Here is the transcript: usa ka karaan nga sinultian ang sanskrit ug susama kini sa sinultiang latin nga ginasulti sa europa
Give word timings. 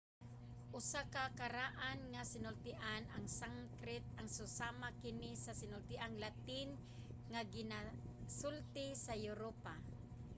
usa 0.79 1.01
ka 1.13 1.23
karaan 1.39 1.99
nga 2.13 2.23
sinultian 2.33 3.03
ang 3.15 3.25
sanskrit 3.39 4.05
ug 4.19 4.27
susama 4.39 4.89
kini 5.01 5.31
sa 5.45 5.51
sinultiang 5.61 6.15
latin 6.23 6.69
nga 7.33 7.41
ginasulti 7.53 8.87
sa 9.05 9.13
europa 9.31 9.73